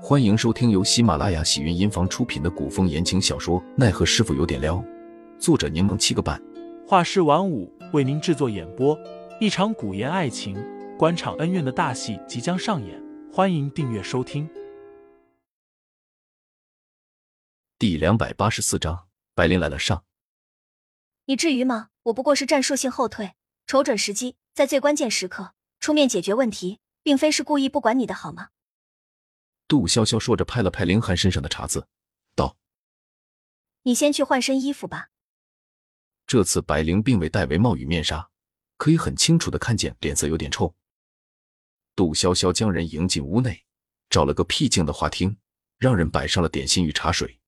[0.00, 4.76] 欢迎收听由喜马拉雅喜云音房出品的古风言情小说《奈何师傅有点撩》，
[5.40, 6.40] 作者柠檬七个半，
[6.86, 8.96] 画师晚舞为您制作演播。
[9.40, 10.56] 一场古言爱情、
[10.96, 14.48] 官场恩怨的大戏即将上演，欢迎订阅收听。
[17.76, 20.04] 第两百八十四章，白灵来了上。
[21.26, 21.88] 你至于吗？
[22.04, 23.32] 我不过是战术性后退，
[23.66, 28.50] 瞅准时机，在最关键时刻出面解决问题，并非是故意不管你的好吗？
[29.68, 31.86] 杜潇潇说着，拍了拍凌寒身上的茶渍，
[32.34, 32.56] 道
[33.84, 35.10] ：“你先去换身衣服吧。”
[36.26, 38.30] 这次白灵并未戴围帽与面纱，
[38.78, 40.74] 可以很清楚的看见脸色有点臭。
[41.94, 43.66] 杜潇潇将人迎进屋内，
[44.08, 45.36] 找了个僻静的花厅，
[45.76, 47.38] 让人摆上了点心与茶水。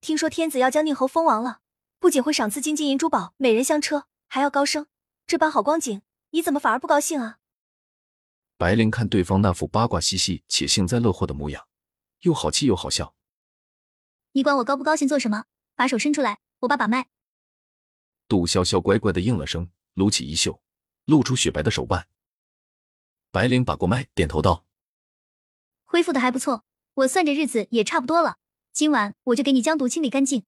[0.00, 1.60] 听说天子要将宁侯封王了，
[1.98, 4.86] 不仅会赏赐金金银珠宝、美人香车，还要高升。
[5.26, 7.39] 这般好光景，你怎么反而不高兴啊？
[8.60, 11.66] 白灵看对方那副八卦兮兮且幸灾乐祸的模样，
[12.20, 13.14] 又好气又好笑。
[14.32, 15.46] 你管我高不高兴做什么？
[15.74, 17.08] 把手伸出来，我把把脉。
[18.28, 20.60] 杜潇潇乖乖的应了声，撸起衣袖，
[21.06, 22.06] 露出雪白的手腕。
[23.30, 24.66] 白灵把过脉，点头道
[25.86, 28.36] ：“恢复的还不错，我算着日子也差不多了。
[28.74, 30.44] 今晚我就给你将毒清理干净。”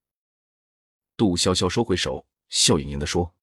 [1.16, 3.34] 杜潇潇收回手，笑盈盈的说：“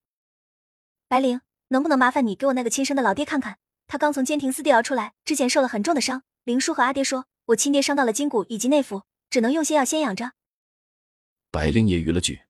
[1.09, 3.57] 白灵，能不能麻烦你给我那个亲生的老爹看看？”
[3.89, 6.21] 他刚从监亭寺地牢出来，之前受了很重的伤。
[6.43, 9.01] 林叔和阿爹说，我亲爹伤到了筋骨以及内腑，
[9.31, 10.33] 只能用些药先养着。
[11.49, 12.43] 白灵揶揄了句：“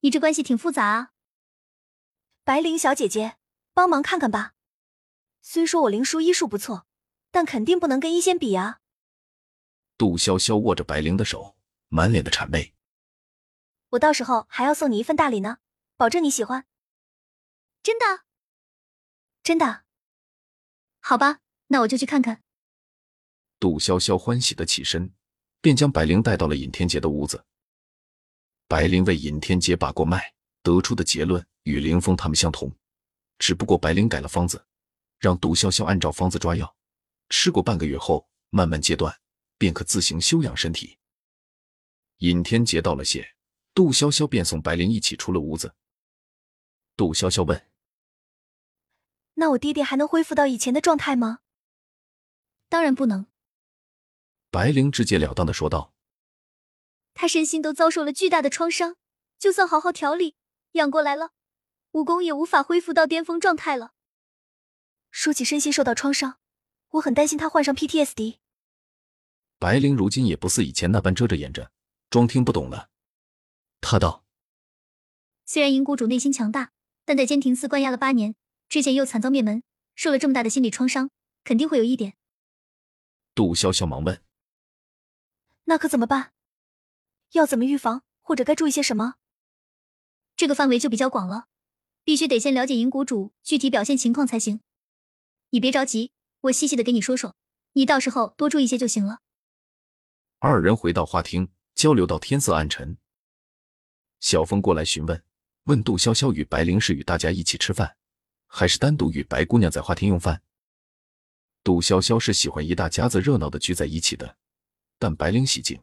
[0.00, 1.10] 你这关系挺复杂啊。”
[2.44, 3.36] 白灵小姐姐，
[3.74, 4.54] 帮忙看看吧。
[5.42, 6.86] 虽说我林叔医术不错，
[7.30, 8.80] 但肯定不能跟医仙比啊。
[9.98, 12.74] 杜潇潇握着白灵的手，满脸的谄媚。
[13.90, 15.58] 我到时候还要送你一份大礼呢，
[15.98, 16.64] 保证你喜欢。
[17.82, 18.24] 真的？
[19.42, 19.84] 真的？
[21.08, 22.42] 好吧，那我就去看看。
[23.60, 25.14] 杜潇潇欢喜的起身，
[25.60, 27.44] 便将白灵带到了尹天杰的屋子。
[28.66, 30.34] 白灵为尹天杰把过脉，
[30.64, 32.76] 得出的结论与凌风他们相同，
[33.38, 34.66] 只不过白灵改了方子，
[35.20, 36.74] 让杜潇潇按照方子抓药，
[37.28, 39.16] 吃过半个月后，慢慢戒断，
[39.58, 40.98] 便可自行休养身体。
[42.16, 43.36] 尹天杰道了谢，
[43.72, 45.72] 杜潇潇便送白灵一起出了屋子。
[46.96, 47.64] 杜潇潇问。
[49.36, 51.38] 那我爹爹还能恢复到以前的状态吗？
[52.68, 53.26] 当然不能。
[54.50, 55.94] 白灵直截了当的说道
[57.14, 58.96] ：“他身心都遭受了巨大的创伤，
[59.38, 60.36] 就算好好调理
[60.72, 61.32] 养过来了，
[61.92, 63.92] 武功也无法恢复到巅峰状态了。”
[65.12, 66.38] 说起身心受到创伤，
[66.90, 68.38] 我很担心他患上 PTSD。
[69.58, 71.70] 白灵如今也不似以前那般遮着掩着，
[72.10, 72.88] 装听不懂了。
[73.80, 74.24] 他道
[75.44, 76.72] ：“虽然银谷主内心强大，
[77.04, 78.34] 但在监亭寺关押了八年。”
[78.68, 79.62] 之前又惨遭灭门，
[79.94, 81.10] 受了这么大的心理创伤，
[81.44, 82.16] 肯定会有一点。
[83.34, 84.22] 杜潇潇忙问
[85.64, 86.32] ：“那可怎么办？
[87.32, 89.14] 要怎么预防，或者该注意些什么？”
[90.36, 91.46] 这个范围就比较广了，
[92.04, 94.60] 必须得先了解银谷主具体表现情况才行。
[95.50, 96.12] 你别着急，
[96.42, 97.34] 我细细的给你说说，
[97.72, 99.20] 你到时候多注意些就行了。
[100.38, 102.98] 二人回到花厅，交流到天色暗沉。
[104.20, 105.24] 小峰过来询问，
[105.64, 107.95] 问杜潇潇与白灵是与大家一起吃饭。
[108.46, 110.42] 还是单独与白姑娘在花厅用饭。
[111.62, 114.36] 杜潇潇是喜欢一大家子热闹的聚在一起的，
[114.98, 115.80] 但白灵喜静，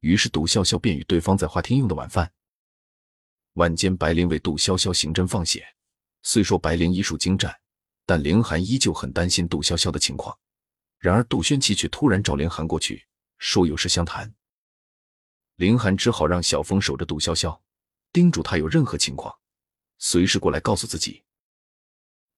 [0.00, 2.32] 于是杜潇潇便与对方在花厅用的晚饭。
[3.54, 5.66] 晚间，白灵为杜潇潇行针放血。
[6.22, 7.54] 虽说白灵医术精湛，
[8.06, 10.38] 但凌寒依旧很担心杜潇潇的情况。
[10.98, 13.06] 然而杜轩奇却突然找凌寒过去，
[13.38, 14.32] 说有事相谈。
[15.56, 17.58] 凌寒只好让小峰守着杜潇潇，
[18.12, 19.34] 叮嘱他有任何情况，
[19.98, 21.24] 随时过来告诉自己。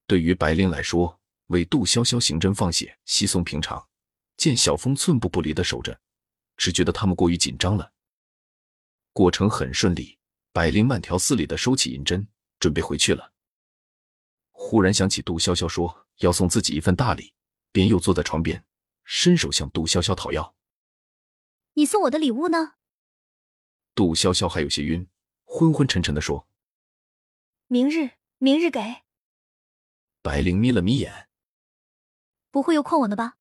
[0.07, 3.89] 对于白灵来说，为杜潇潇行针放血稀松平常。
[4.37, 5.99] 见小峰寸步不离的守着，
[6.57, 7.93] 只觉得他们过于紧张了。
[9.13, 10.19] 过程很顺利，
[10.53, 12.27] 白灵慢条斯理的收起银针，
[12.59, 13.33] 准备回去了。
[14.51, 17.33] 忽然想起杜潇潇说要送自己一份大礼，
[17.71, 18.65] 便又坐在床边，
[19.05, 20.57] 伸手向杜潇潇讨要。
[21.75, 22.75] 你送我的礼物呢？
[23.95, 25.09] 杜潇潇还有些晕，
[25.45, 26.49] 昏昏沉沉的说
[27.69, 28.81] ：“明日，明日给。”
[30.25, 31.29] 白灵眯了眯眼，
[32.51, 33.37] 不会又诓我呢吧？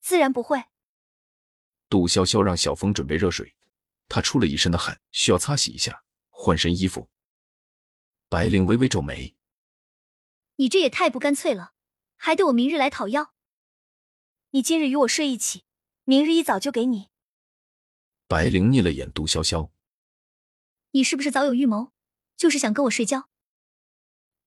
[0.00, 0.64] 自然不会。
[1.88, 3.54] 杜潇潇让小峰准备热水，
[4.08, 7.08] 他出了一身的汗，需要擦洗一下，换身衣服。
[8.28, 9.36] 白灵微微皱眉
[10.58, 11.72] ：“你这也太不干脆了，
[12.16, 13.32] 还得我明日来讨要？
[14.50, 15.62] 你今日与我睡一起，
[16.02, 17.10] 明日一早就给你。”
[18.26, 19.70] 白灵睨了眼杜潇潇
[20.90, 21.92] ：“你是不是早有预谋，
[22.36, 23.28] 就是想跟我睡觉？”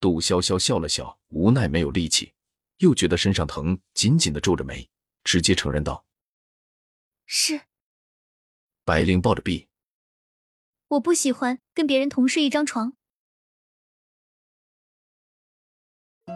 [0.04, 2.34] 杜潇潇笑了笑，无奈没有力气，
[2.80, 4.90] 又觉得身上疼，紧紧的皱着眉，
[5.24, 6.04] 直接承认道
[7.26, 7.62] 是。
[8.84, 9.70] 白灵抱着臂，
[10.90, 12.98] 我不喜欢跟别人同睡一张床。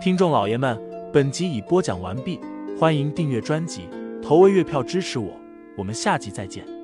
[0.02, 0.80] 听众老爷们，
[1.12, 2.40] 本集已播讲完毕，
[2.80, 3.90] 欢迎订阅专辑，
[4.24, 5.38] 投喂月票支持我，
[5.78, 6.77] 我们下集再见。